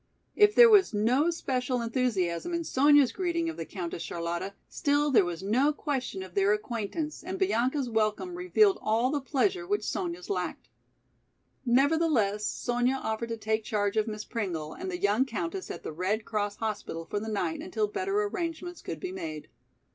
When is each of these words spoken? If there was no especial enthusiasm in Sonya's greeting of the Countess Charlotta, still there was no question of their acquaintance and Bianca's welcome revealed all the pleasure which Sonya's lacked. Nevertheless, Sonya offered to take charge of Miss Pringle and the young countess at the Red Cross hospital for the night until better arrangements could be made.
If 0.35 0.55
there 0.55 0.67
was 0.67 0.95
no 0.95 1.27
especial 1.27 1.79
enthusiasm 1.79 2.55
in 2.55 2.63
Sonya's 2.63 3.11
greeting 3.11 3.49
of 3.49 3.55
the 3.57 3.67
Countess 3.67 4.01
Charlotta, 4.01 4.55
still 4.67 5.11
there 5.11 5.23
was 5.23 5.43
no 5.43 5.71
question 5.71 6.23
of 6.23 6.33
their 6.33 6.53
acquaintance 6.53 7.23
and 7.23 7.37
Bianca's 7.37 7.87
welcome 7.87 8.33
revealed 8.33 8.79
all 8.81 9.11
the 9.11 9.21
pleasure 9.21 9.67
which 9.67 9.83
Sonya's 9.83 10.27
lacked. 10.27 10.69
Nevertheless, 11.67 12.47
Sonya 12.47 12.95
offered 12.95 13.29
to 13.29 13.37
take 13.37 13.63
charge 13.63 13.95
of 13.95 14.07
Miss 14.07 14.25
Pringle 14.25 14.73
and 14.73 14.89
the 14.89 14.97
young 14.97 15.23
countess 15.23 15.69
at 15.69 15.83
the 15.83 15.93
Red 15.93 16.25
Cross 16.25 16.55
hospital 16.55 17.05
for 17.05 17.19
the 17.19 17.29
night 17.29 17.59
until 17.61 17.85
better 17.87 18.23
arrangements 18.23 18.81
could 18.81 18.99
be 18.99 19.11
made. 19.11 19.49